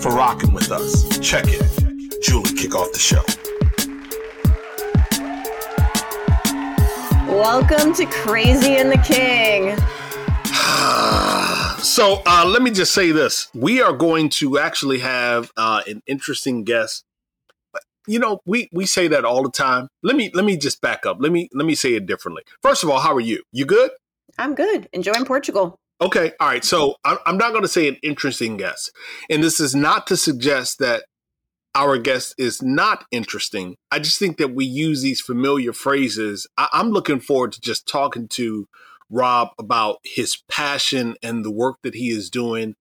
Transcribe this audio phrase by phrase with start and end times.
[0.00, 1.06] for rocking with us.
[1.18, 2.22] Check it.
[2.22, 3.22] Julie, kick off the show.
[7.28, 9.76] Welcome to Crazy and the King.
[11.82, 16.02] so uh, let me just say this: we are going to actually have uh, an
[16.06, 17.04] interesting guest.
[18.06, 19.88] You know, we we say that all the time.
[20.02, 21.18] Let me let me just back up.
[21.20, 22.42] Let me let me say it differently.
[22.62, 23.42] First of all, how are you?
[23.52, 23.90] You good?
[24.38, 24.88] I'm good.
[24.92, 25.78] Enjoying Portugal.
[26.02, 26.64] Okay, all right.
[26.64, 28.90] So I'm not going to say an interesting guest,
[29.28, 31.04] and this is not to suggest that
[31.74, 33.76] our guest is not interesting.
[33.90, 36.46] I just think that we use these familiar phrases.
[36.56, 38.66] I'm looking forward to just talking to
[39.10, 42.74] Rob about his passion and the work that he is doing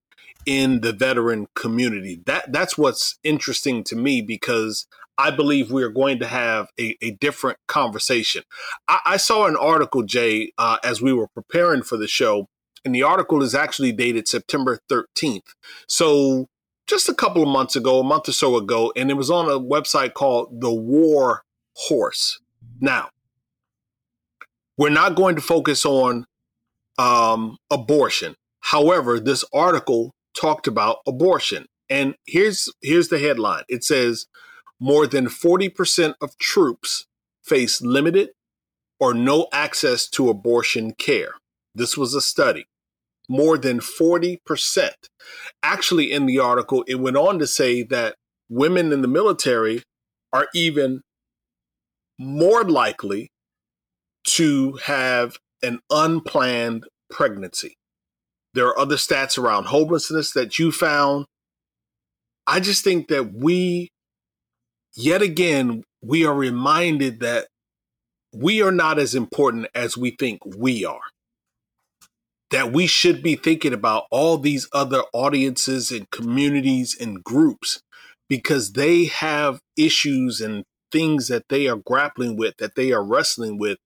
[0.45, 2.22] in the veteran community.
[2.26, 6.95] That that's what's interesting to me because I believe we are going to have a,
[7.02, 8.44] a different conversation.
[8.88, 12.48] I, I, saw an article, Jay, uh, as we were preparing for the show,
[12.84, 15.54] and the article is actually dated September 13th.
[15.88, 16.48] So
[16.88, 19.46] just a couple of months ago, a month or so ago, and it was on
[19.46, 21.44] a website called The War
[21.76, 22.40] Horse.
[22.80, 23.10] Now,
[24.78, 26.26] we're not going to focus on
[26.98, 28.36] um, abortion.
[28.62, 31.66] However, this article talked about abortion.
[31.90, 33.64] And here's here's the headline.
[33.68, 34.28] It says
[34.80, 37.06] more than 40% of troops
[37.44, 38.30] face limited
[39.00, 41.34] or no access to abortion care.
[41.76, 42.66] This was a study.
[43.30, 44.90] More than 40%.
[45.64, 48.16] Actually, in the article, it went on to say that
[48.50, 49.84] women in the military
[50.34, 51.02] are even
[52.18, 53.30] more likely
[54.26, 57.76] to have an unplanned pregnancy.
[58.54, 61.26] There are other stats around homelessness that you found.
[62.48, 63.89] I just think that we,
[64.95, 67.48] yet again, we are reminded that
[68.34, 71.02] we are not as important as we think we are.
[72.52, 77.82] That we should be thinking about all these other audiences and communities and groups
[78.27, 83.58] because they have issues and things that they are grappling with, that they are wrestling
[83.58, 83.77] with,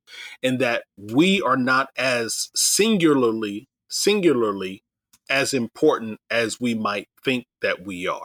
[0.42, 4.84] and that we are not as singularly, singularly
[5.30, 8.22] as important as we might think that we are.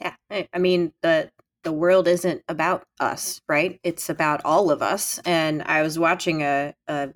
[0.00, 0.14] Yeah.
[0.30, 1.30] I mean, the
[1.64, 3.80] the world isn't about us, right?
[3.82, 5.20] It's about all of us.
[5.24, 7.10] And I was watching a, a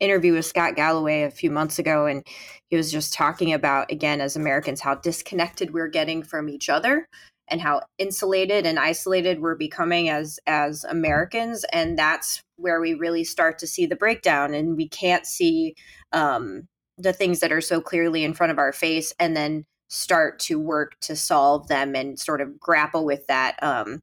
[0.00, 2.26] interview with Scott Galloway a few months ago, and
[2.70, 7.06] he was just talking about, again, as Americans, how disconnected we're getting from each other
[7.48, 13.24] and how insulated and isolated we're becoming as as Americans and that's where we really
[13.24, 15.74] start to see the breakdown and we can't see
[16.12, 16.66] um,
[16.98, 20.58] the things that are so clearly in front of our face and then start to
[20.58, 24.00] work to solve them and sort of grapple with that um,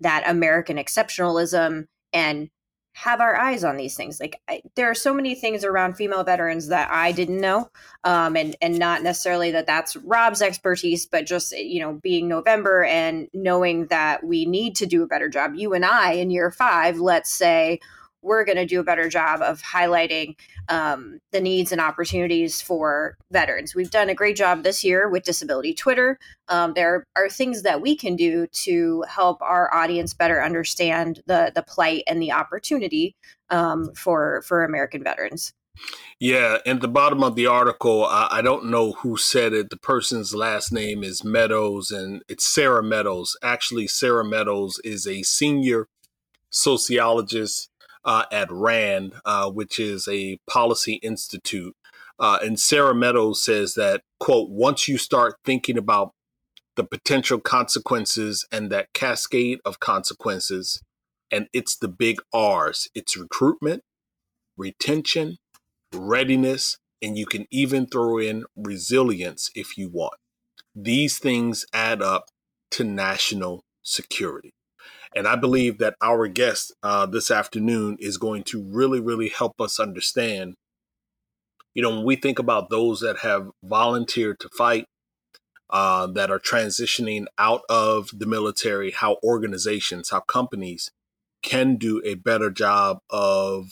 [0.00, 2.48] that American exceptionalism and
[2.96, 4.18] have our eyes on these things.
[4.18, 7.70] Like I, there are so many things around female veterans that I didn't know,
[8.04, 12.84] um, and and not necessarily that that's Rob's expertise, but just you know being November
[12.84, 15.54] and knowing that we need to do a better job.
[15.56, 17.80] You and I in year five, let's say,
[18.26, 20.36] we're going to do a better job of highlighting
[20.68, 23.74] um, the needs and opportunities for veterans.
[23.74, 26.18] We've done a great job this year with Disability Twitter.
[26.48, 31.52] Um, there are things that we can do to help our audience better understand the
[31.54, 33.14] the plight and the opportunity
[33.50, 35.52] um, for for American veterans.
[36.18, 39.68] Yeah, at the bottom of the article, I, I, don't know who said it.
[39.68, 43.36] The person's last name is Meadows, and it's Sarah Meadows.
[43.42, 45.88] Actually, Sarah Meadows is a senior
[46.48, 47.68] sociologist
[48.06, 51.74] uh, at RAND, uh, which is a policy institute.
[52.18, 56.12] Uh, and Sarah Meadows says that, quote, once you start thinking about
[56.76, 60.80] the potential consequences and that cascade of consequences,
[61.30, 63.82] and it's the big R's it's recruitment,
[64.56, 65.36] retention,
[65.92, 70.14] readiness, and you can even throw in resilience if you want.
[70.74, 72.26] These things add up
[72.72, 74.52] to national security.
[75.16, 79.60] And I believe that our guest uh, this afternoon is going to really, really help
[79.62, 80.54] us understand.
[81.72, 84.84] You know, when we think about those that have volunteered to fight,
[85.70, 90.90] uh, that are transitioning out of the military, how organizations, how companies
[91.42, 93.70] can do a better job of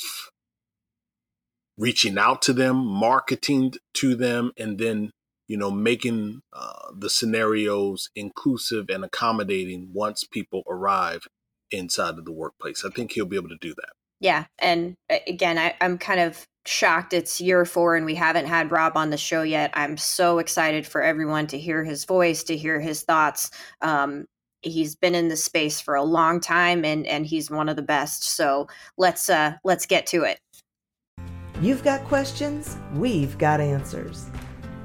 [1.77, 5.11] reaching out to them, marketing to them, and then
[5.49, 11.27] you know, making uh, the scenarios inclusive and accommodating once people arrive
[11.71, 12.85] inside of the workplace.
[12.85, 13.93] I think he'll be able to do that.
[14.21, 14.47] Yeah.
[14.59, 14.95] And
[15.27, 19.11] again, I, I'm kind of shocked it's year four and we haven't had Rob on
[19.11, 19.71] the show yet.
[19.75, 23.51] I'm so excited for everyone to hear his voice, to hear his thoughts.
[23.83, 24.25] Um,
[24.63, 27.83] he's been in this space for a long time and and he's one of the
[27.83, 28.25] best.
[28.25, 30.39] So let's uh let's get to it.
[31.61, 34.31] You've got questions, we've got answers.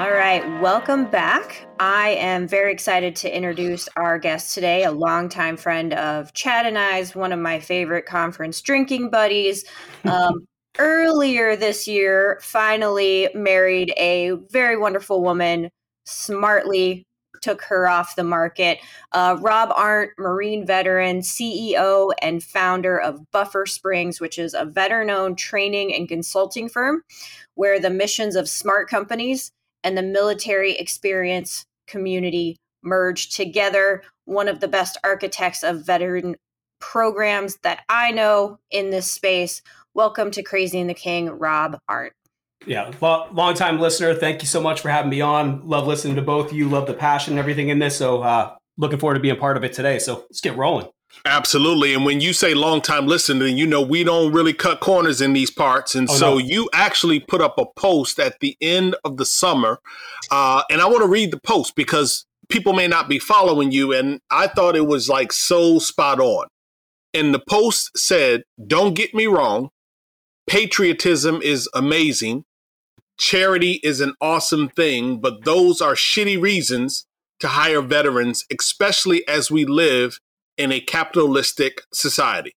[0.00, 1.66] All right, welcome back.
[1.78, 6.78] I am very excited to introduce our guest today, a longtime friend of Chad and
[6.78, 9.66] I's, one of my favorite conference drinking buddies.
[10.06, 10.46] Um,
[10.78, 15.68] earlier this year, finally married a very wonderful woman,
[16.06, 17.04] smartly
[17.42, 18.78] took her off the market.
[19.12, 25.10] Uh, Rob Arndt, Marine veteran, CEO, and founder of Buffer Springs, which is a veteran
[25.10, 27.02] owned training and consulting firm
[27.54, 29.52] where the missions of smart companies
[29.84, 34.02] and the military experience community merged together.
[34.24, 36.36] One of the best architects of veteran
[36.80, 39.62] programs that I know in this space.
[39.94, 42.14] Welcome to Crazy and the King, Rob Arndt.
[42.66, 44.14] Yeah, long time listener.
[44.14, 45.66] Thank you so much for having me on.
[45.66, 46.68] Love listening to both you.
[46.68, 47.96] Love the passion and everything in this.
[47.96, 49.98] So, uh, looking forward to being part of it today.
[49.98, 50.88] So, let's get rolling.
[51.24, 51.92] Absolutely.
[51.92, 55.32] And when you say long time listening, you know, we don't really cut corners in
[55.32, 55.94] these parts.
[55.94, 56.38] And oh, so no.
[56.38, 59.80] you actually put up a post at the end of the summer.
[60.30, 63.92] Uh, and I want to read the post because people may not be following you.
[63.92, 66.46] And I thought it was like so spot on.
[67.12, 69.70] And the post said, Don't get me wrong,
[70.46, 72.44] patriotism is amazing.
[73.18, 77.06] Charity is an awesome thing, but those are shitty reasons
[77.40, 80.20] to hire veterans, especially as we live
[80.60, 82.54] in a capitalistic society.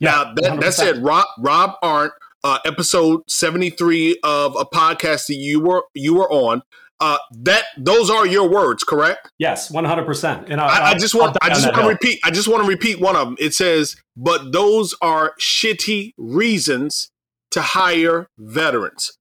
[0.00, 2.12] Yeah, now that, that said, Rob Rob Arndt,
[2.42, 6.62] uh, episode seventy three of a podcast that you were you were on.
[7.00, 9.30] Uh, that those are your words, correct?
[9.38, 10.48] Yes, one hundred percent.
[10.48, 12.20] And I, I, just want I just want to repeat.
[12.24, 13.36] I just want to repeat one of them.
[13.38, 17.10] It says, "But those are shitty reasons
[17.50, 19.12] to hire veterans."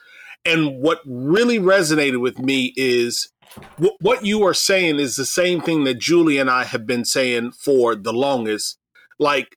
[0.45, 3.32] And what really resonated with me is
[3.99, 7.51] what you are saying is the same thing that Julie and I have been saying
[7.51, 8.77] for the longest.
[9.19, 9.55] Like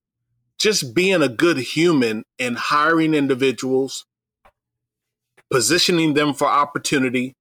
[0.59, 4.05] just being a good human and hiring individuals,
[5.51, 7.35] positioning them for opportunity,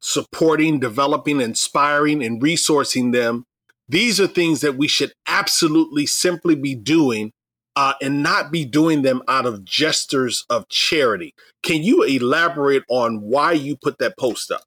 [0.00, 3.44] supporting, developing, inspiring, and resourcing them.
[3.88, 7.32] These are things that we should absolutely simply be doing
[7.76, 11.34] uh, and not be doing them out of gestures of charity.
[11.62, 14.62] Can you elaborate on why you put that post up?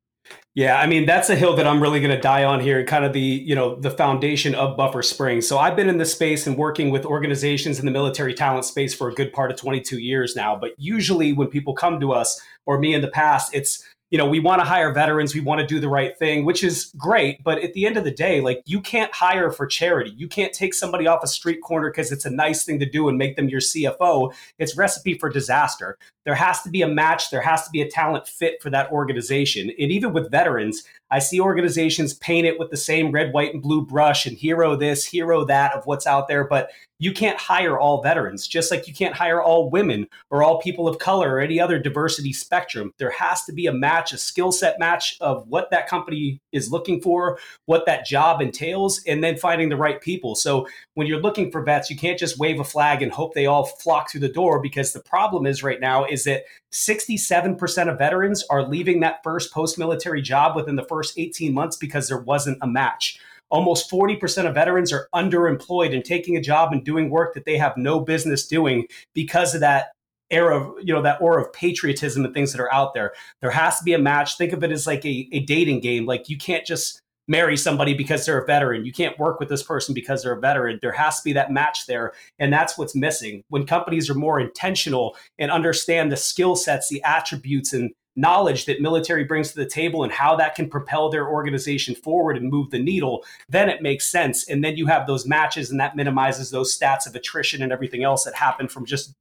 [0.56, 3.06] Yeah, I mean that's a hill that I'm really going to die on here, kind
[3.06, 5.48] of the you know the foundation of Buffer Springs.
[5.48, 8.94] So I've been in this space and working with organizations in the military talent space
[8.94, 10.56] for a good part of 22 years now.
[10.56, 14.28] But usually when people come to us or me in the past, it's you know,
[14.28, 17.44] we want to hire veterans, we want to do the right thing, which is great.
[17.44, 20.14] But at the end of the day, like you can't hire for charity.
[20.18, 23.08] You can't take somebody off a street corner because it's a nice thing to do
[23.08, 24.34] and make them your CFO.
[24.58, 25.98] It's recipe for disaster.
[26.26, 28.92] There has to be a match, there has to be a talent fit for that
[28.92, 29.70] organization.
[29.80, 33.64] And even with veterans, I see organizations paint it with the same red, white, and
[33.64, 36.44] blue brush and hero this, hero that of what's out there.
[36.44, 36.70] But
[37.00, 40.88] you can't hire all veterans, just like you can't hire all women or all people
[40.88, 42.94] of color or any other diversity spectrum.
[42.98, 46.72] There has to be a match, a skill set match of what that company is
[46.72, 50.36] looking for, what that job entails, and then finding the right people.
[50.36, 53.46] So when you're looking for vets, you can't just wave a flag and hope they
[53.46, 57.98] all flock through the door because the problem is right now is that 67% of
[57.98, 62.20] veterans are leaving that first post military job within the first 18 months because there
[62.20, 67.10] wasn't a match almost 40% of veterans are underemployed and taking a job and doing
[67.10, 69.92] work that they have no business doing because of that
[70.32, 73.50] era of you know that aura of patriotism and things that are out there there
[73.50, 76.30] has to be a match think of it as like a, a dating game like
[76.30, 78.84] you can't just marry somebody because they're a veteran.
[78.84, 80.80] You can't work with this person because they're a veteran.
[80.82, 82.12] There has to be that match there.
[82.40, 83.44] And that's what's missing.
[83.50, 88.82] When companies are more intentional and understand the skill sets, the attributes, and knowledge that
[88.82, 92.70] military brings to the table and how that can propel their organization forward and move
[92.70, 94.48] the needle, then it makes sense.
[94.48, 98.04] And then you have those matches, and that minimizes those stats of attrition and everything
[98.04, 99.14] else that happen from just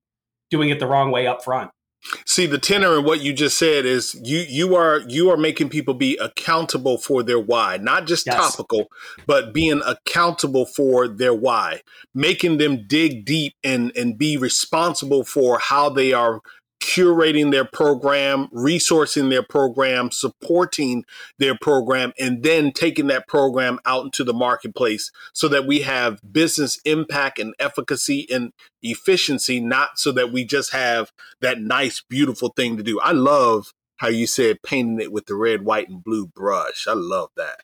[0.51, 1.71] doing it the wrong way up front.
[2.25, 5.69] See, the tenor in what you just said is you you are you are making
[5.69, 8.37] people be accountable for their why, not just yes.
[8.37, 8.87] topical,
[9.27, 11.83] but being accountable for their why,
[12.15, 16.41] making them dig deep and and be responsible for how they are
[16.89, 21.05] curating their program, resourcing their program, supporting
[21.39, 26.19] their program, and then taking that program out into the marketplace so that we have
[26.33, 28.53] business impact and efficacy and
[28.83, 32.99] efficiency, not so that we just have that nice, beautiful thing to do.
[33.01, 36.87] I love how you said painting it with the red, white, and blue brush.
[36.89, 37.61] I love that.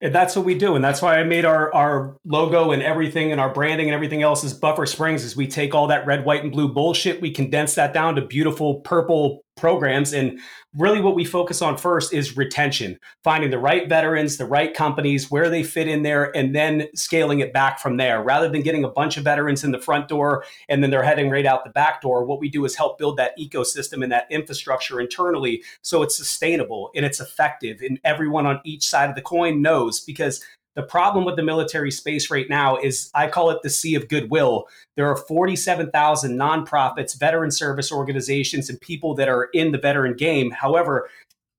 [0.00, 0.76] And that's what we do.
[0.76, 4.22] And that's why I made our, our logo and everything and our branding and everything
[4.22, 7.20] else is Buffer Springs is we take all that red, white, and blue bullshit.
[7.20, 10.12] We condense that down to beautiful purple programs.
[10.12, 10.38] And
[10.76, 15.30] really what we focus on first is retention, finding the right veterans, the right companies,
[15.30, 18.22] where they fit in there, and then scaling it back from there.
[18.22, 21.30] Rather than getting a bunch of veterans in the front door and then they're heading
[21.30, 24.26] right out the back door, what we do is help build that ecosystem and that
[24.30, 27.80] infrastructure internally so it's sustainable and it's effective.
[27.80, 30.42] And everyone on each side of the coin knows because
[30.78, 34.06] the problem with the military space right now is I call it the sea of
[34.06, 34.68] goodwill.
[34.94, 40.52] There are 47,000 nonprofits, veteran service organizations, and people that are in the veteran game.
[40.52, 41.10] However,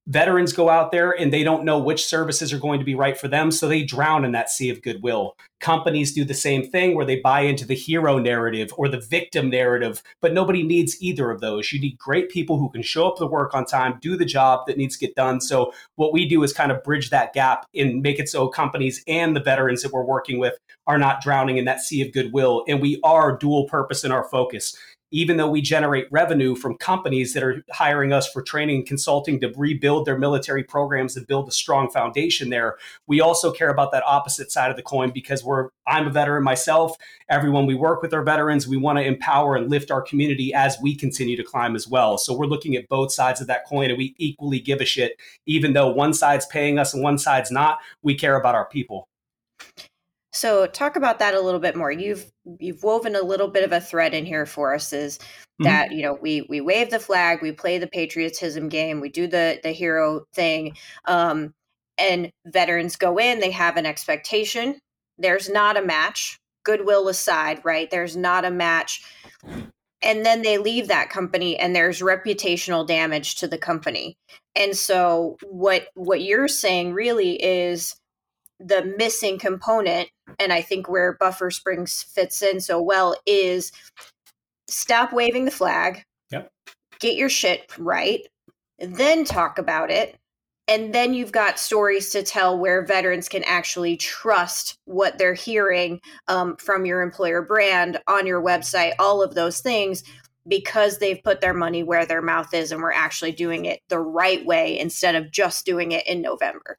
[0.10, 3.18] veterans go out there and they don't know which services are going to be right
[3.18, 5.36] for them, so they drown in that sea of goodwill.
[5.60, 9.50] Companies do the same thing where they buy into the hero narrative or the victim
[9.50, 11.72] narrative, but nobody needs either of those.
[11.72, 14.66] You need great people who can show up to work on time, do the job
[14.68, 15.42] that needs to get done.
[15.42, 19.04] So, what we do is kind of bridge that gap and make it so companies
[19.08, 22.64] and the veterans that we're working with are not drowning in that sea of goodwill.
[22.68, 24.76] And we are dual purpose in our focus
[25.12, 29.40] even though we generate revenue from companies that are hiring us for training and consulting
[29.40, 33.92] to rebuild their military programs and build a strong foundation there, we also care about
[33.92, 36.96] that opposite side of the coin because we're I'm a veteran myself.
[37.30, 38.68] Everyone we work with are veterans.
[38.68, 42.18] We want to empower and lift our community as we continue to climb as well.
[42.18, 45.20] So we're looking at both sides of that coin and we equally give a shit,
[45.48, 47.80] even though one side's paying us and one side's not.
[48.04, 49.09] We care about our people.
[50.32, 51.92] So talk about that a little bit more.
[51.92, 55.66] You've you've woven a little bit of a thread in here for us is mm-hmm.
[55.66, 59.28] that you know we we wave the flag, we play the patriotism game, we do
[59.28, 61.54] the the hero thing, um,
[61.98, 64.80] and veterans go in, they have an expectation.
[65.18, 67.90] There's not a match, goodwill aside, right?
[67.90, 69.04] There's not a match,
[70.02, 74.16] and then they leave that company, and there's reputational damage to the company.
[74.56, 77.96] And so what what you're saying really is
[78.60, 80.10] the missing component
[80.40, 83.72] and i think where buffer springs fits in so well is
[84.68, 86.52] stop waving the flag yep.
[87.00, 88.28] get your shit right
[88.80, 90.18] then talk about it
[90.70, 96.00] and then you've got stories to tell where veterans can actually trust what they're hearing
[96.28, 100.04] um, from your employer brand on your website all of those things
[100.48, 104.00] because they've put their money where their mouth is and we're actually doing it the
[104.00, 106.78] right way instead of just doing it in november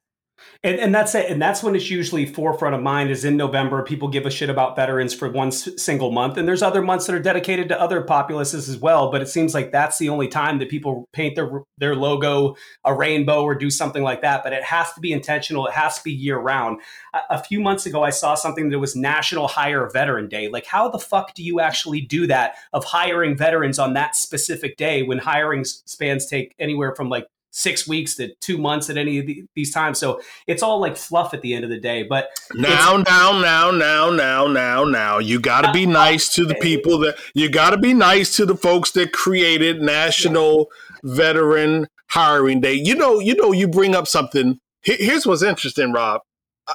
[0.63, 1.31] and, and that's it.
[1.31, 3.81] And that's when it's usually forefront of mind is in November.
[3.83, 6.37] People give a shit about veterans for one s- single month.
[6.37, 9.09] And there's other months that are dedicated to other populaces as well.
[9.11, 12.55] But it seems like that's the only time that people paint their, their logo
[12.85, 14.43] a rainbow or do something like that.
[14.43, 15.65] But it has to be intentional.
[15.65, 16.79] It has to be year round.
[17.15, 20.47] A, a few months ago, I saw something that was National Hire Veteran Day.
[20.47, 24.77] Like, how the fuck do you actually do that of hiring veterans on that specific
[24.77, 29.19] day when hiring spans take anywhere from like six weeks to two months at any
[29.19, 29.99] of the, these times.
[29.99, 32.03] So it's all like fluff at the end of the day.
[32.03, 36.55] But now, now, now, now, now, now, now, you got to be nice to the
[36.55, 40.69] people that you got to be nice to the folks that created National
[41.03, 41.15] yeah.
[41.15, 42.73] Veteran Hiring Day.
[42.73, 44.59] You know, you know, you bring up something.
[44.81, 46.21] Here's what's interesting, Rob.
[46.67, 46.73] I,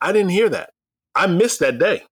[0.00, 0.70] I didn't hear that.
[1.14, 2.04] I missed that day.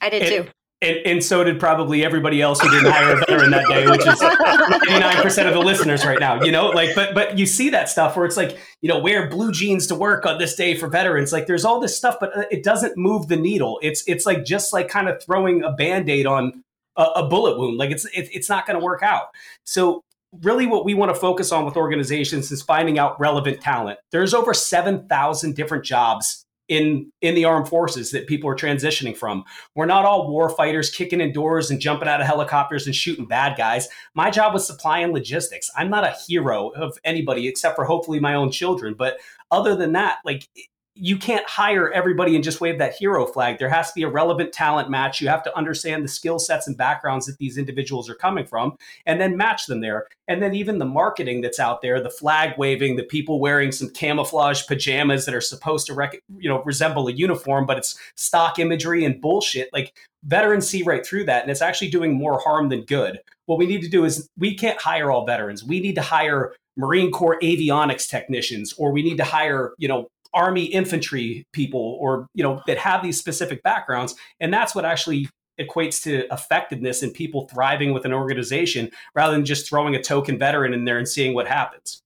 [0.00, 0.50] I did too.
[0.86, 4.06] And, and, so did probably everybody else who didn't hire a veteran that day, which
[4.06, 7.88] is 99% of the listeners right now, you know, like, but, but you see that
[7.88, 10.88] stuff where it's like, you know, wear blue jeans to work on this day for
[10.88, 11.32] veterans.
[11.32, 13.80] Like there's all this stuff, but uh, it doesn't move the needle.
[13.82, 16.62] It's, it's like, just like kind of throwing a band-aid on
[16.96, 17.78] a, a bullet wound.
[17.78, 19.28] Like it's, it, it's not going to work out.
[19.64, 20.02] So
[20.42, 23.98] really what we want to focus on with organizations is finding out relevant talent.
[24.12, 29.44] There's over 7,000 different jobs in in the armed forces that people are transitioning from.
[29.74, 33.26] We're not all war fighters kicking in doors and jumping out of helicopters and shooting
[33.26, 33.88] bad guys.
[34.14, 35.70] My job was supply and logistics.
[35.76, 39.18] I'm not a hero of anybody except for hopefully my own children, but
[39.50, 40.48] other than that, like
[40.98, 43.58] you can't hire everybody and just wave that hero flag.
[43.58, 45.20] There has to be a relevant talent match.
[45.20, 48.76] You have to understand the skill sets and backgrounds that these individuals are coming from
[49.04, 50.06] and then match them there.
[50.26, 53.90] And then even the marketing that's out there, the flag waving, the people wearing some
[53.90, 58.58] camouflage pajamas that are supposed to rec- you know resemble a uniform but it's stock
[58.58, 59.68] imagery and bullshit.
[59.74, 63.20] Like veterans see right through that and it's actually doing more harm than good.
[63.44, 65.62] What we need to do is we can't hire all veterans.
[65.62, 70.08] We need to hire Marine Corps avionics technicians, or we need to hire, you know,
[70.36, 74.14] army infantry people or you know that have these specific backgrounds.
[74.38, 75.28] And that's what actually
[75.58, 80.38] equates to effectiveness and people thriving with an organization rather than just throwing a token
[80.38, 82.02] veteran in there and seeing what happens.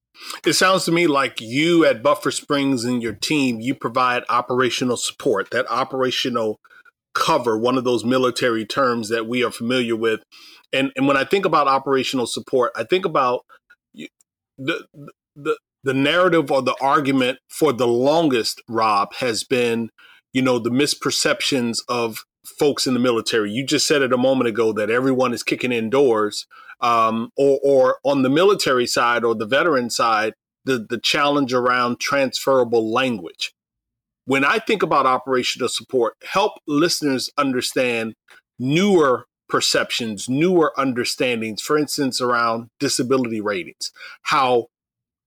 [0.46, 4.96] It sounds to me like you at buffer springs and your team you provide operational
[4.96, 6.60] support that operational
[7.12, 10.22] cover one of those military terms that we are familiar with.
[10.72, 13.40] And and when i think about operational support i think about
[14.58, 14.84] the
[15.34, 19.90] the the narrative or the argument for the longest, Rob, has been,
[20.32, 23.50] you know, the misperceptions of folks in the military.
[23.50, 26.46] You just said it a moment ago that everyone is kicking indoors,
[26.80, 30.34] um, or, or on the military side or the veteran side,
[30.64, 33.52] the, the challenge around transferable language.
[34.26, 38.14] When I think about operational support, help listeners understand
[38.58, 43.90] newer perceptions, newer understandings, for instance, around disability ratings,
[44.22, 44.66] how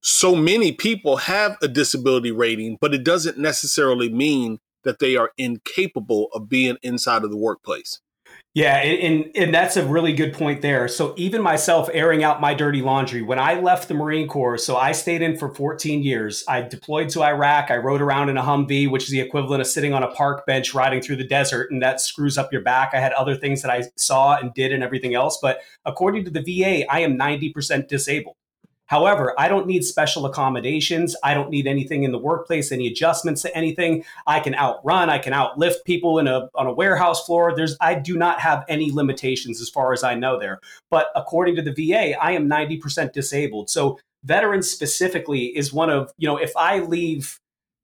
[0.04, 5.32] so many people have a disability rating, but it doesn't necessarily mean that they are
[5.38, 8.02] incapable of being inside of the workplace.
[8.56, 10.88] Yeah, and, and that's a really good point there.
[10.88, 14.76] So even myself airing out my dirty laundry, when I left the Marine Corps, so
[14.76, 16.44] I stayed in for 14 years.
[16.48, 17.72] I deployed to Iraq.
[17.72, 20.46] I rode around in a Humvee, which is the equivalent of sitting on a park
[20.46, 22.92] bench riding through the desert, and that screws up your back.
[22.94, 26.32] I had other things that I saw and did and everything else, but according to
[26.32, 28.36] the VA, I am 90% disabled.
[28.88, 31.16] However, I don't need special accommodations.
[31.24, 34.04] I don't need anything in the workplace, any adjustments to anything.
[34.28, 37.56] I can outrun, I can outlift people in a on a warehouse floor.
[37.56, 40.60] There's I do not have any limitations as far as I know there.
[40.92, 43.70] But according to the VA, I am 90% disabled.
[43.70, 47.40] So veterans specifically is one of, you know, if I leave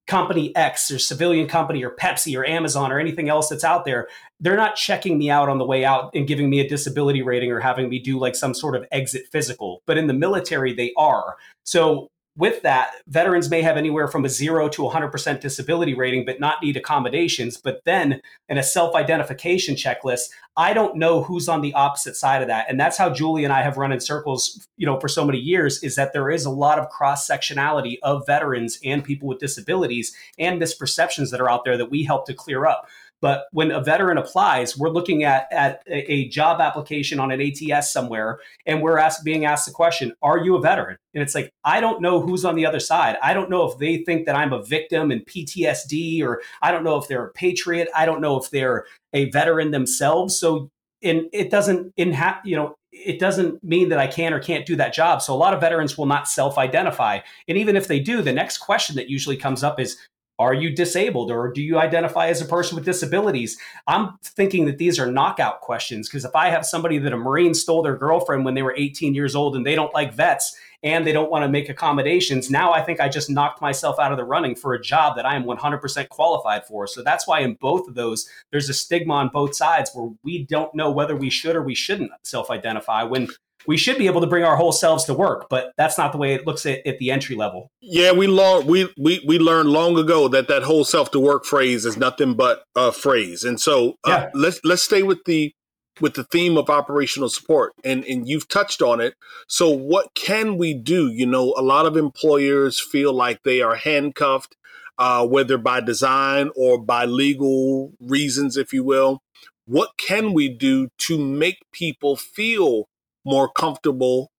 [0.09, 4.07] company X or civilian company or Pepsi or Amazon or anything else that's out there,
[4.39, 7.51] they're not checking me out on the way out and giving me a disability rating
[7.51, 9.81] or having me do like some sort of exit physical.
[9.85, 11.37] But in the military, they are.
[11.63, 16.39] So with that, veterans may have anywhere from a zero to 100% disability rating, but
[16.39, 17.57] not need accommodations.
[17.57, 22.41] But then in a self identification checklist, I don't know who's on the opposite side
[22.41, 22.67] of that.
[22.69, 25.37] And that's how Julie and I have run in circles, you know, for so many
[25.37, 29.39] years is that there is a lot of cross sectionality of veterans and people with
[29.39, 32.87] disabilities and misperceptions that are out there that we help to clear up.
[33.21, 37.91] But when a veteran applies, we're looking at, at a, job application on an ATS
[37.91, 40.97] somewhere, and we're asked, being asked the question, Are you a veteran?
[41.13, 43.17] And it's like, I don't know who's on the other side.
[43.21, 46.83] I don't know if they think that I'm a victim and PTSD, or I don't
[46.83, 47.89] know if they're a patriot.
[47.95, 50.39] I don't know if they're a veteran themselves.
[50.39, 50.69] So,
[51.01, 54.65] and it doesn't in ha- you know it doesn't mean that I can or can't
[54.65, 55.21] do that job.
[55.21, 57.19] So a lot of veterans will not self-identify.
[57.47, 59.97] And even if they do, the next question that usually comes up is,
[60.39, 63.57] are you disabled or do you identify as a person with disabilities?
[63.87, 67.53] I'm thinking that these are knockout questions because if I have somebody that a Marine
[67.53, 71.05] stole their girlfriend when they were 18 years old and they don't like vets and
[71.05, 74.17] they don't want to make accommodations, now I think I just knocked myself out of
[74.17, 76.87] the running for a job that I am 100% qualified for.
[76.87, 80.45] So that's why in both of those, there's a stigma on both sides where we
[80.45, 83.27] don't know whether we should or we shouldn't self identify when
[83.67, 86.17] we should be able to bring our whole selves to work, but that's not the
[86.17, 87.71] way it looks at, at the entry level.
[87.81, 91.45] Yeah, we long we, we we learned long ago that that whole self to work
[91.45, 94.29] phrase is nothing but a phrase, and so uh, yeah.
[94.33, 95.53] let's let's stay with the
[96.01, 99.15] with the theme of operational support and and you've touched on it
[99.47, 103.75] so what can we do you know a lot of employers feel like they are
[103.75, 104.55] handcuffed
[104.97, 109.21] uh, whether by design or by legal reasons if you will
[109.65, 112.88] what can we do to make people feel
[113.25, 114.29] more comfortable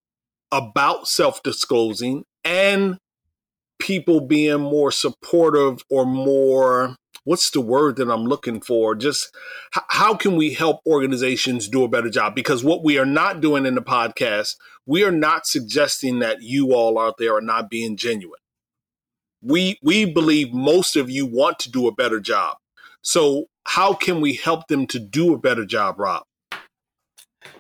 [0.53, 2.99] about self disclosing and
[3.81, 8.95] people being more supportive or more what's the word that I'm looking for?
[8.95, 9.35] Just
[9.77, 12.35] h- how can we help organizations do a better job?
[12.35, 16.73] Because what we are not doing in the podcast, we are not suggesting that you
[16.75, 18.41] all out there are not being genuine.
[19.43, 22.57] We we believe most of you want to do a better job.
[23.03, 26.25] So how can we help them to do a better job, Rob?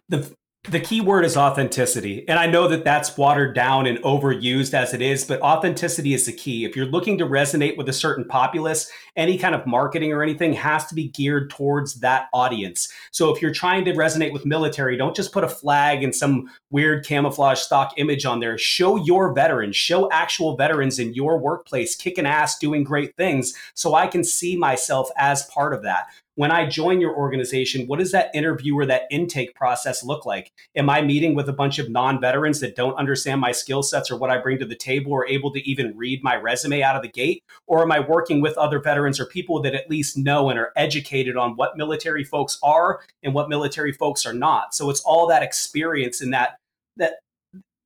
[0.08, 0.34] The
[0.68, 2.28] the key word is authenticity.
[2.28, 6.26] And I know that that's watered down and overused as it is, but authenticity is
[6.26, 6.66] the key.
[6.66, 10.52] If you're looking to resonate with a certain populace, any kind of marketing or anything
[10.52, 12.92] has to be geared towards that audience.
[13.10, 16.50] So if you're trying to resonate with military, don't just put a flag and some
[16.68, 18.58] weird camouflage stock image on there.
[18.58, 23.94] Show your veterans, show actual veterans in your workplace kicking ass, doing great things, so
[23.94, 28.12] I can see myself as part of that when I join your organization, what does
[28.12, 30.52] that interview or that intake process look like?
[30.76, 34.10] Am I meeting with a bunch of non veterans that don't understand my skill sets
[34.10, 36.96] or what I bring to the table or able to even read my resume out
[36.96, 37.42] of the gate?
[37.66, 40.72] Or am I working with other veterans or people that at least know and are
[40.76, 44.74] educated on what military folks are and what military folks are not?
[44.74, 46.58] So it's all that experience and that
[46.96, 47.14] that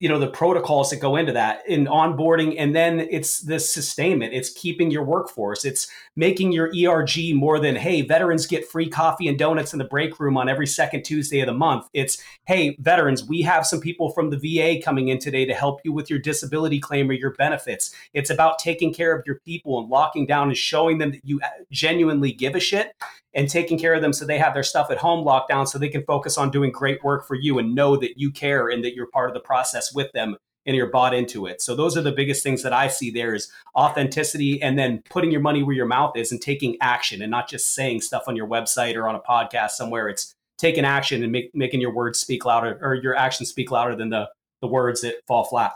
[0.00, 4.35] you know the protocols that go into that in onboarding and then it's the sustainment.
[4.35, 5.64] It's keeping your workforce.
[5.64, 9.85] It's making your erg more than hey veterans get free coffee and donuts in the
[9.85, 11.87] break room on every second tuesday of the month.
[11.94, 15.80] It's hey veterans we have some people from the va coming in today to help
[15.85, 17.94] you with your disability claim or your benefits.
[18.12, 21.40] It's about taking care of your people and locking down and showing them that you
[21.40, 22.94] uh, genuinely give a shit
[23.35, 25.79] and taking care of them so they have their stuff at home locked down so
[25.79, 28.85] they can focus on doing great work for you and know that you care and
[28.85, 31.61] that you're part of the process with them and you're bought into it.
[31.61, 35.31] So those are the biggest things that I see there is authenticity and then putting
[35.31, 38.37] your money where your mouth is and taking action and not just saying stuff on
[38.37, 40.09] your website or on a podcast somewhere.
[40.09, 43.94] It's taking action and make, making your words speak louder or your actions speak louder
[43.94, 44.31] than the
[44.64, 45.74] the words that fall flat.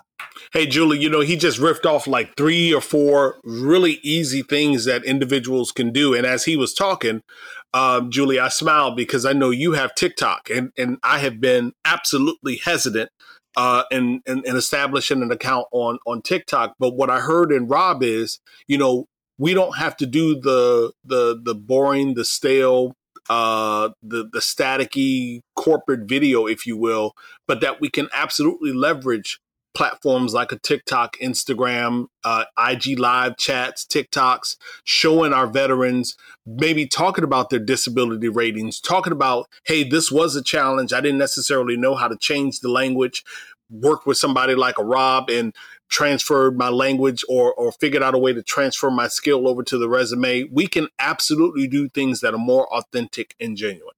[0.53, 4.85] Hey, Julie, you know, he just riffed off like three or four really easy things
[4.87, 6.14] that individuals can do.
[6.14, 7.22] And as he was talking,
[7.74, 11.72] um, Julie, I smiled because I know you have TikTok and, and I have been
[11.85, 13.11] absolutely hesitant
[13.57, 16.74] uh, in, in, in establishing an account on, on TikTok.
[16.79, 19.07] But what I heard in Rob is, you know,
[19.38, 22.94] we don't have to do the the the boring, the stale,
[23.28, 27.12] uh, the the staticky corporate video, if you will,
[27.46, 29.38] but that we can absolutely leverage
[29.74, 37.22] platforms like a TikTok, Instagram, uh, IG live chats, TikToks, showing our veterans, maybe talking
[37.22, 40.92] about their disability ratings, talking about, hey, this was a challenge.
[40.92, 43.22] I didn't necessarily know how to change the language.
[43.70, 45.54] Work with somebody like a Rob and
[45.88, 49.79] transferred my language or or figured out a way to transfer my skill over to
[49.79, 53.94] the resume we can absolutely do things that are more authentic and genuine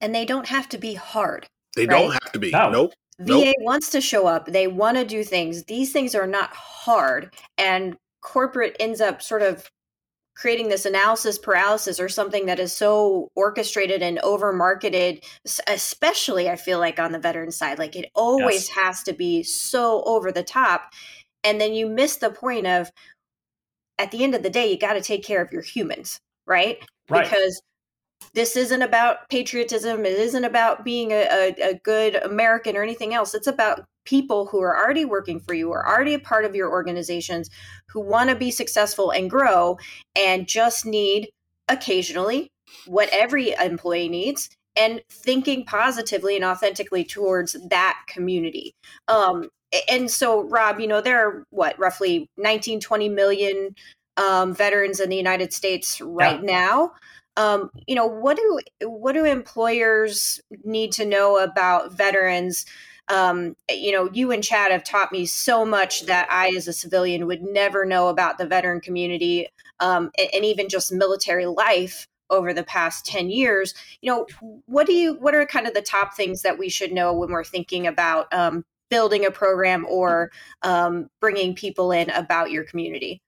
[0.00, 1.98] and they don't have to be hard they right?
[1.98, 2.70] don't have to be no.
[2.70, 3.54] nope VA nope.
[3.60, 4.46] wants to show up.
[4.46, 5.64] They want to do things.
[5.64, 7.34] These things are not hard.
[7.56, 9.68] And corporate ends up sort of
[10.38, 15.24] creating this analysis paralysis or something that is so orchestrated and over marketed
[15.66, 18.76] especially i feel like on the veteran side like it always yes.
[18.76, 20.92] has to be so over the top
[21.42, 22.90] and then you miss the point of
[23.98, 26.78] at the end of the day you got to take care of your humans right?
[27.10, 27.60] right because
[28.34, 33.12] this isn't about patriotism it isn't about being a, a, a good american or anything
[33.12, 36.54] else it's about people who are already working for you, are already a part of
[36.54, 37.50] your organizations,
[37.90, 39.78] who want to be successful and grow
[40.16, 41.28] and just need
[41.68, 42.48] occasionally
[42.86, 48.72] what every employee needs and thinking positively and authentically towards that community.
[49.08, 49.50] Um,
[49.90, 53.74] and so, Rob, you know, there are what, roughly 19, 20 million
[54.16, 56.50] um, veterans in the United States right yeah.
[56.50, 56.92] now.
[57.36, 62.64] Um, you know, what do what do employers need to know about veterans
[63.08, 66.72] um, you know, you and Chad have taught me so much that I, as a
[66.72, 69.48] civilian, would never know about the veteran community
[69.80, 73.74] um, and, and even just military life over the past 10 years.
[74.02, 74.26] You know
[74.66, 77.30] what do you what are kind of the top things that we should know when
[77.30, 80.30] we're thinking about um, building a program or
[80.62, 83.22] um, bringing people in about your community?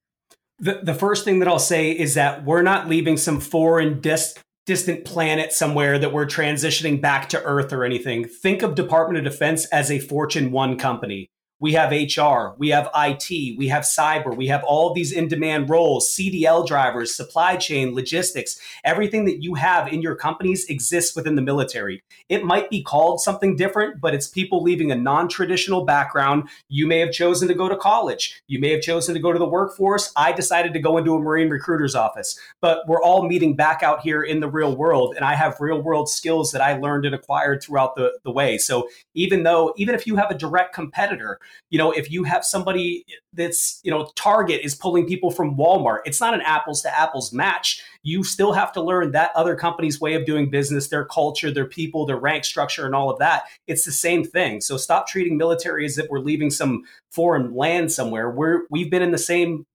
[0.58, 4.34] The, the first thing that i'll say is that we're not leaving some foreign dis-
[4.70, 8.24] distant planet somewhere that we're transitioning back to Earth or anything.
[8.24, 11.28] Think of Department of Defense as a Fortune 1 company.
[11.60, 15.68] We have HR, we have IT, we have cyber, we have all these in demand
[15.68, 18.58] roles, CDL drivers, supply chain, logistics.
[18.82, 22.02] Everything that you have in your companies exists within the military.
[22.30, 26.48] It might be called something different, but it's people leaving a non traditional background.
[26.70, 29.38] You may have chosen to go to college, you may have chosen to go to
[29.38, 30.14] the workforce.
[30.16, 34.00] I decided to go into a Marine recruiter's office, but we're all meeting back out
[34.00, 35.14] here in the real world.
[35.14, 38.56] And I have real world skills that I learned and acquired throughout the, the way.
[38.56, 41.38] So even though, even if you have a direct competitor,
[41.70, 46.00] you know, if you have somebody that's, you know, Target is pulling people from Walmart,
[46.04, 47.82] it's not an apples to apples match.
[48.02, 51.66] You still have to learn that other company's way of doing business, their culture, their
[51.66, 53.44] people, their rank structure, and all of that.
[53.66, 54.60] It's the same thing.
[54.60, 58.30] So stop treating military as if we're leaving some foreign land somewhere.
[58.30, 59.66] We're we've been in the same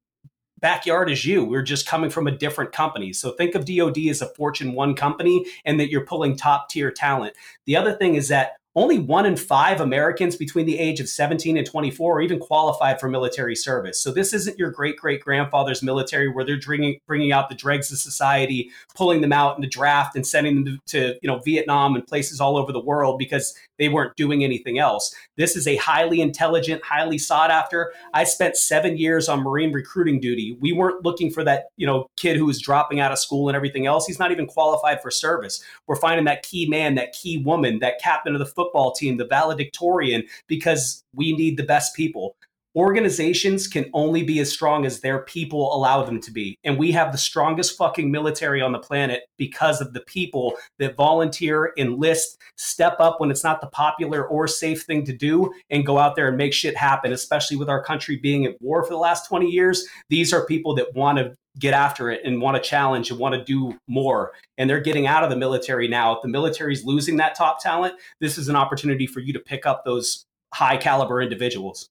[0.60, 1.44] backyard as you.
[1.44, 3.14] We're just coming from a different company.
[3.14, 6.92] So think of DoD as a Fortune 1 company and that you're pulling top tier
[6.92, 7.36] talent.
[7.66, 11.58] The other thing is that only one in five Americans between the age of 17
[11.58, 14.00] and 24 are even qualified for military service.
[14.00, 17.92] So this isn't your great great grandfather's military where they're bringing, bringing out the dregs
[17.92, 21.40] of society, pulling them out in the draft and sending them to, to you know
[21.40, 25.14] Vietnam and places all over the world because they weren't doing anything else.
[25.38, 27.94] This is a highly intelligent, highly sought after.
[28.14, 30.58] I spent seven years on Marine recruiting duty.
[30.60, 33.56] We weren't looking for that, you know, kid who was dropping out of school and
[33.56, 34.06] everything else.
[34.06, 35.64] He's not even qualified for service.
[35.88, 39.26] We're finding that key man, that key woman, that captain of the football team, the
[39.26, 42.36] valedictorian, because we need the best people
[42.76, 46.58] organizations can only be as strong as their people allow them to be.
[46.64, 50.96] And we have the strongest fucking military on the planet because of the people that
[50.96, 55.86] volunteer, enlist, step up when it's not the popular or safe thing to do, and
[55.86, 58.92] go out there and make shit happen, especially with our country being at war for
[58.92, 59.88] the last 20 years.
[60.10, 63.34] These are people that want to get after it and want to challenge and want
[63.34, 64.34] to do more.
[64.58, 66.16] And they're getting out of the military now.
[66.16, 69.40] If the military is losing that top talent, this is an opportunity for you to
[69.40, 71.90] pick up those high caliber individuals.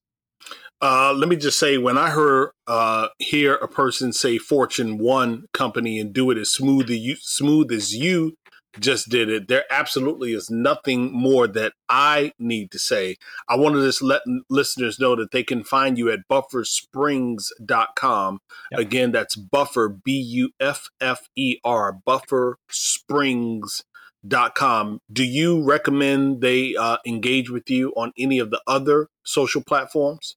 [0.85, 5.47] Uh, let me just say, when I heard uh, hear a person say Fortune One
[5.55, 8.37] company and do it as smooth as you, smooth as you
[8.79, 13.17] just did it, there absolutely is nothing more that I need to say.
[13.49, 14.21] I want to just let
[14.51, 18.41] listeners know that they can find you at buffersprings.com.
[18.73, 18.81] Yep.
[18.81, 25.01] Again, that's buffer, B U F F E R, buffersprings.com.
[25.11, 30.37] Do you recommend they uh, engage with you on any of the other social platforms?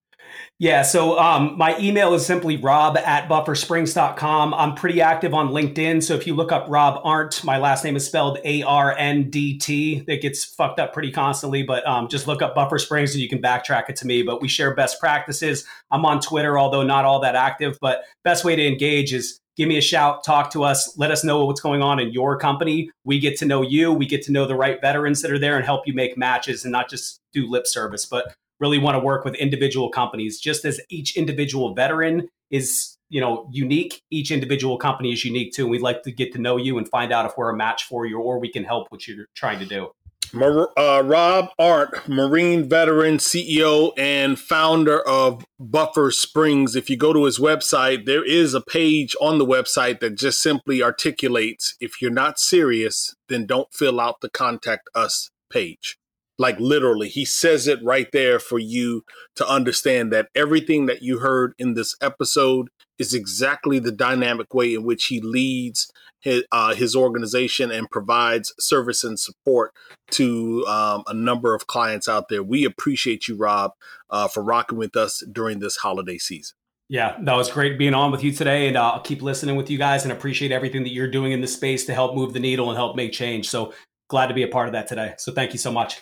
[0.59, 4.53] Yeah, so um, my email is simply rob at buffersprings.com.
[4.55, 6.01] I'm pretty active on LinkedIn.
[6.03, 9.29] So if you look up Rob Arndt, my last name is spelled A R N
[9.29, 10.03] D T.
[10.07, 13.29] That gets fucked up pretty constantly, but um, just look up Buffer Springs and you
[13.29, 14.23] can backtrack it to me.
[14.23, 15.63] But we share best practices.
[15.91, 17.77] I'm on Twitter, although not all that active.
[17.79, 21.23] But best way to engage is give me a shout, talk to us, let us
[21.23, 22.89] know what's going on in your company.
[23.03, 25.57] We get to know you, we get to know the right veterans that are there
[25.57, 28.05] and help you make matches and not just do lip service.
[28.05, 33.21] But really want to work with individual companies just as each individual veteran is you
[33.21, 36.57] know unique each individual company is unique too and we'd like to get to know
[36.57, 39.07] you and find out if we're a match for you or we can help what
[39.07, 39.89] you're trying to do.
[40.33, 46.75] Uh, rob Arndt marine veteran ceo and founder of buffer springs.
[46.75, 50.41] If you go to his website there is a page on the website that just
[50.41, 55.97] simply articulates if you're not serious then don't fill out the contact us page
[56.37, 59.03] like literally he says it right there for you
[59.35, 64.73] to understand that everything that you heard in this episode is exactly the dynamic way
[64.73, 69.71] in which he leads his, uh, his organization and provides service and support
[70.09, 73.71] to um, a number of clients out there we appreciate you rob
[74.09, 76.55] uh, for rocking with us during this holiday season
[76.89, 79.69] yeah, that was great being on with you today, and uh, I'll keep listening with
[79.69, 82.39] you guys and appreciate everything that you're doing in the space to help move the
[82.39, 83.49] needle and help make change.
[83.49, 83.73] So
[84.09, 85.13] glad to be a part of that today.
[85.17, 86.01] So thank you so much.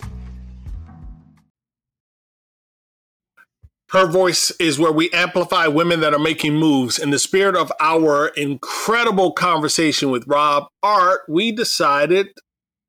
[3.91, 6.97] Her voice is where we amplify women that are making moves.
[6.97, 12.29] In the spirit of our incredible conversation with Rob Arndt, we decided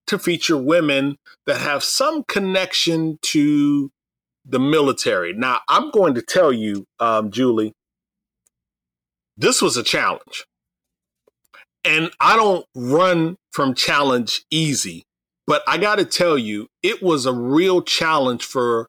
[0.06, 3.90] to feature women that have some connection to
[4.44, 5.32] the military.
[5.32, 7.72] Now, I'm going to tell you, um, Julie,
[9.36, 10.44] this was a challenge.
[11.84, 15.02] And I don't run from challenge easy,
[15.48, 18.88] but I got to tell you, it was a real challenge for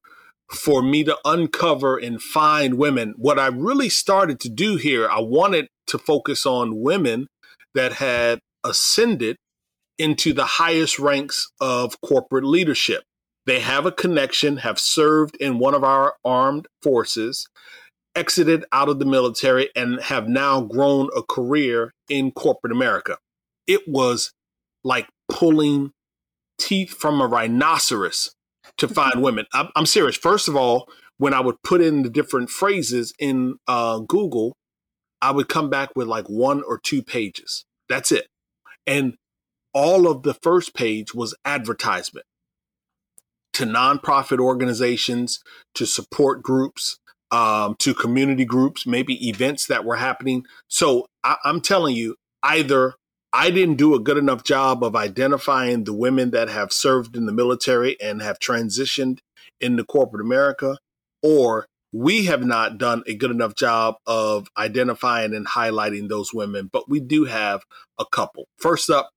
[0.53, 3.13] for me to uncover and find women.
[3.17, 7.27] What I really started to do here, I wanted to focus on women
[7.73, 9.35] that had ascended
[9.97, 13.03] into the highest ranks of corporate leadership.
[13.45, 17.47] They have a connection, have served in one of our armed forces,
[18.15, 23.17] exited out of the military, and have now grown a career in corporate America.
[23.67, 24.31] It was
[24.83, 25.91] like pulling
[26.57, 28.33] teeth from a rhinoceros
[28.77, 29.45] to find women.
[29.53, 30.17] I'm, I'm, serious.
[30.17, 34.53] First of all, when I would put in the different phrases in uh, Google,
[35.21, 37.65] I would come back with like one or two pages.
[37.87, 38.27] That's it.
[38.85, 39.15] And
[39.73, 42.25] all of the first page was advertisement
[43.53, 45.39] to nonprofit organizations,
[45.75, 46.97] to support groups,
[47.31, 50.45] um, to community groups, maybe events that were happening.
[50.67, 52.95] So I, I'm telling you, either
[53.35, 57.25] I didn't do a good enough job of identifying the women that have served in
[57.25, 59.19] the military and have transitioned
[59.59, 60.77] into corporate America,
[61.23, 66.69] or we have not done a good enough job of identifying and highlighting those women,
[66.71, 67.61] but we do have
[67.99, 68.47] a couple.
[68.59, 69.09] First up,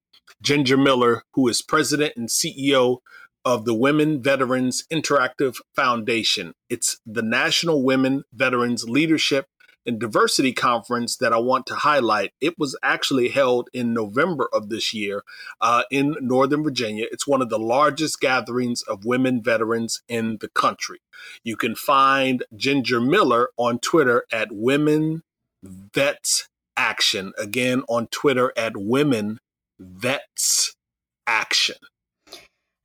[0.43, 2.99] Ginger Miller, who is president and CEO
[3.45, 6.55] of the Women Veterans Interactive Foundation.
[6.71, 9.47] It's the National Women Veterans Leadership
[9.87, 12.33] and Diversity Conference that I want to highlight.
[12.41, 15.23] It was actually held in November of this year
[15.61, 17.07] uh, in Northern Virginia.
[17.11, 20.99] It's one of the largest gatherings of women veterans in the country.
[21.45, 25.23] You can find Ginger Miller on Twitter at Women
[25.63, 27.33] Vets Action.
[27.39, 29.39] Again, on Twitter at Women
[29.79, 30.75] Vets
[31.27, 31.77] Action.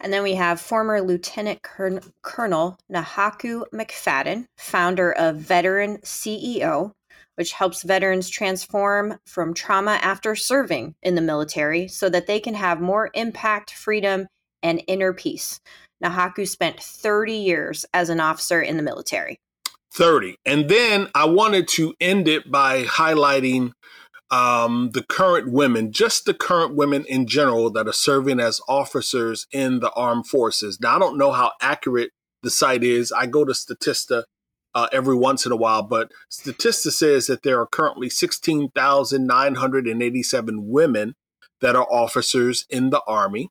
[0.01, 6.91] And then we have former Lieutenant Colonel Nahaku McFadden, founder of Veteran CEO,
[7.35, 12.55] which helps veterans transform from trauma after serving in the military so that they can
[12.55, 14.27] have more impact, freedom,
[14.63, 15.59] and inner peace.
[16.03, 19.39] Nahaku spent 30 years as an officer in the military.
[19.93, 20.35] 30.
[20.45, 23.73] And then I wanted to end it by highlighting
[24.31, 29.45] um, the current women, just the current women in general that are serving as officers
[29.51, 30.79] in the armed forces.
[30.79, 33.11] Now, I don't know how accurate the site is.
[33.11, 34.23] I go to Statista
[34.73, 41.15] uh, every once in a while, but Statista says that there are currently 16,987 women
[41.59, 43.49] that are officers in the Army,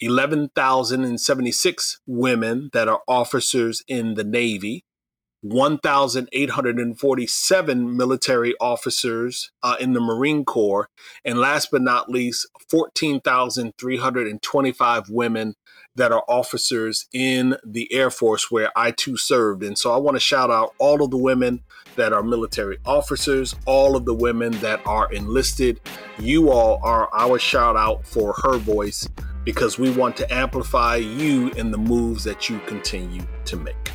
[0.00, 4.84] 11,076 women that are officers in the Navy,
[5.42, 10.88] 1,847 military officers uh, in the Marine Corps,
[11.24, 15.54] and last but not least, 14,325 women
[15.94, 19.62] that are officers in the Air Force, where I too served.
[19.62, 21.62] And so I want to shout out all of the women
[21.96, 25.80] that are military officers, all of the women that are enlisted.
[26.18, 29.06] You all are our shout out for her voice
[29.44, 33.92] because we want to amplify you in the moves that you continue to make.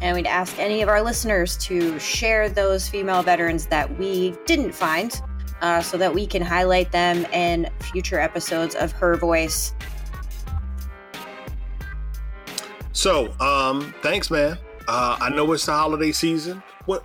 [0.00, 4.72] And we'd ask any of our listeners to share those female veterans that we didn't
[4.72, 5.20] find
[5.60, 9.74] uh, so that we can highlight them in future episodes of Her Voice.
[12.92, 14.58] So, um, thanks, man.
[14.88, 16.62] Uh, I know it's the holiday season.
[16.86, 17.04] What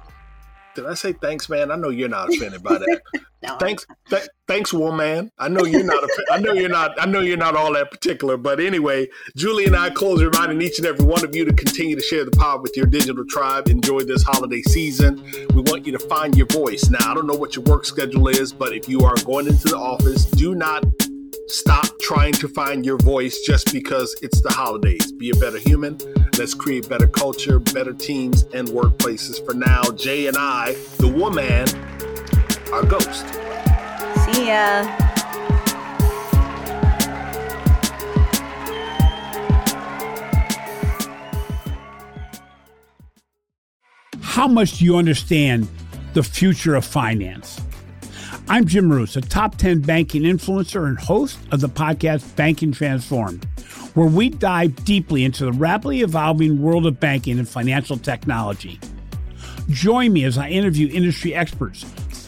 [0.73, 1.13] did I say?
[1.13, 1.71] Thanks, man.
[1.71, 3.01] I know you're not offended by that.
[3.47, 5.31] no, thanks, th- thanks, woman.
[5.37, 6.03] I know you're not.
[6.31, 7.01] I know you're not.
[7.01, 8.37] I know you're not all that particular.
[8.37, 11.95] But anyway, Julie and I close reminding each and every one of you to continue
[11.95, 13.67] to share the power with your digital tribe.
[13.67, 15.23] Enjoy this holiday season.
[15.53, 16.89] We want you to find your voice.
[16.89, 19.69] Now, I don't know what your work schedule is, but if you are going into
[19.69, 20.83] the office, do not
[21.47, 25.11] Stop trying to find your voice just because it's the holidays.
[25.11, 25.99] Be a better human.
[26.39, 29.45] Let's create better culture, better teams, and workplaces.
[29.45, 31.67] For now, Jay and I, the woman,
[32.75, 33.25] are ghost.
[34.25, 34.83] See ya.
[44.21, 45.69] How much do you understand
[46.13, 47.61] the future of finance?
[48.49, 53.45] I'm Jim Marous, a top 10 banking influencer and host of the podcast Banking Transformed,
[53.93, 58.81] where we dive deeply into the rapidly evolving world of banking and financial technology.
[59.69, 61.85] Join me as I interview industry experts,